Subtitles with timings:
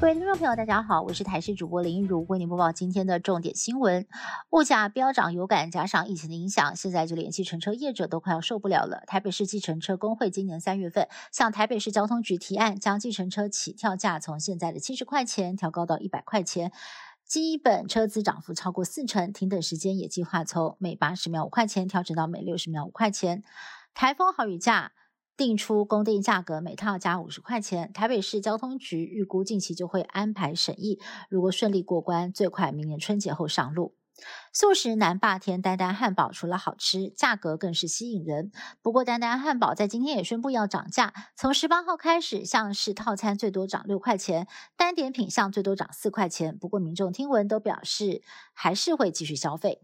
[0.00, 4.06] 各位听众朋友，大家好，我是台视主播林如，为您播报今天的重点新闻。
[4.48, 9.02] 物价飙涨有感，加上疫情的影响，现在就连计程车业者都快要受不了了。
[9.06, 16.72] 台北市计程车工会今年三月份向台北市交通局提案，将计程车起跳价从现在的七十块钱调高到一百块钱，
[17.26, 23.42] 基本车资涨幅超过四成，停等时间也计划从每八十秒五块钱调整到每六十秒五块钱。
[23.92, 24.92] 台风好雨假。
[25.40, 27.90] 定出公定价格，每套加五十块钱。
[27.94, 31.00] 台北市交通局预估近期就会安排审议，
[31.30, 33.96] 如果顺利过关，最快明年春节后上路。
[34.52, 38.52] 素食南霸天丹丹汉堡除了好吃，价格更是吸引人。
[38.82, 46.58] 不过丹丹汉堡在今天也宣布要涨价，从十八号开始，像是套餐最多涨六块钱，单点品项最多涨四块钱。
[46.58, 48.20] 不过民众听闻都表示，
[48.52, 49.80] 还是会继续消费。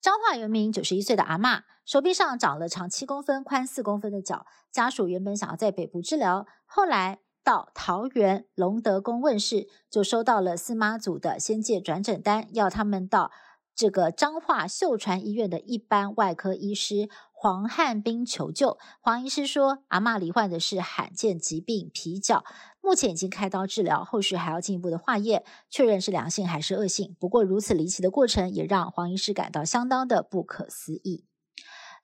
[0.00, 4.46] 彰化原名九十一岁的阿嬷，手臂上长了长七公分、宽四公分的角。
[4.72, 13.30] 家属原本想要在北部治疗，后来到桃园龙德宫问世，就收到了司马祖的仙界转诊单，要他们到
[13.74, 17.10] 这个彰化秀传医院的一般外科医师
[17.42, 18.76] 黄汉斌求救。
[19.00, 22.44] 黄医师说，阿嬷罹患的是罕见疾病皮角。
[22.82, 27.16] 目前已经开刀治疗，后续还要进一步的化验，确认是良性还是恶性。
[27.18, 31.24] 不过如此离奇的过程，也让黄医师感到相当的不可思议。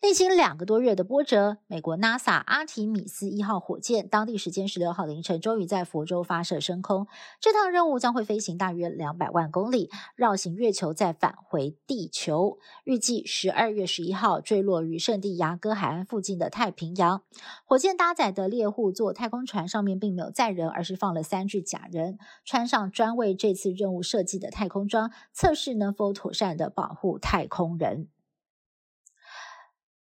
[0.03, 7.09] 历经两个多月的波折，美国 NASA 阿提米斯一号火箭当地时间十六号凌晨终于在佛州发射升空。
[7.41, 12.59] 这趟任务将会飞行大约两百万公里，绕行月球，再返回地球。
[12.85, 17.23] 预计十二月十一号坠落于圣地亚哥海岸附近的太平洋。
[17.65, 28.09] 火箭搭载的猎户座太空船上面并没有载人，而是放了三具假人，穿上专为这次任务设计的太空装，测试能否妥善的保护太空人。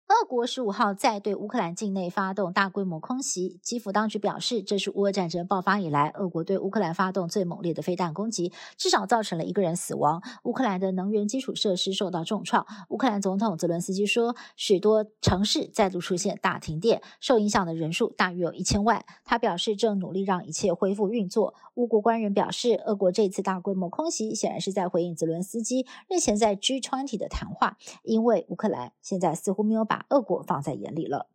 [0.08, 10.22] 俄国十五号再对乌克兰境内发动大规模空袭，基辅当局表示，这是乌俄战争爆发以来，俄国对乌克兰发动最猛烈的飞弹攻击，至少造成了一个人死亡。
[10.44, 12.64] 乌克兰的能源基础设施受到重创。
[12.90, 19.04] 乌克兰总统泽伦斯基说，许多城市再度出现大停电，受影响的人数大约有一千万。
[19.24, 21.54] 他表示，正努力让一切恢复运作。
[21.74, 29.95] 乌国官员表示，俄国这次大规模空袭显然是在回应泽伦斯基日前在 G20 的谈话，因为乌克兰现在似乎没有把。
[29.96, 31.28] 把俄国放在眼里了。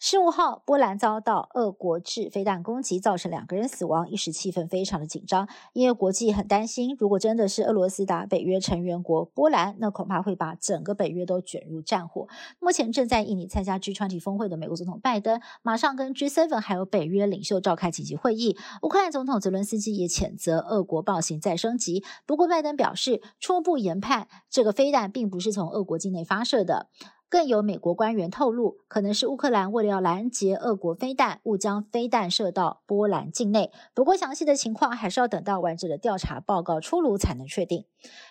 [0.00, 5.48] 十五号，波兰遭到俄国制飞弹攻击，造成两个人死亡，一时气氛非常的紧张。
[5.72, 12.28] 因为国际很担心，如果真的是俄罗斯打北约成员国波兰，那恐怕会把整个北约都卷入战火。
[12.60, 18.56] 目前正在印尼参加 G20 峰会的美国总统拜登，马上跟 G7 还有北约领袖召开紧急会议。
[18.82, 22.04] 乌克兰总统泽伦斯基也谴责俄国暴行再升级。
[22.24, 26.86] 不过，拜登表示，初步研判，这个飞弹并不是从俄国境内发射的。
[27.30, 33.70] 更有美国官员透露，可能是乌克兰为了要拦截俄国飞弹，误将飞弹射到波兰境内。
[33.94, 37.84] 不过，详细的情况还是要等到完整的调查报告出炉才能确定。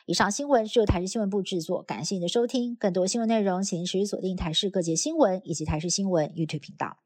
[0.06, 2.75] 以上新闻是由台视新闻部制作，感谢您的收听。
[2.75, 6.97] 更多新闻内容，请持续锁定台视各界新闻以及台视新闻 YouTube 频道。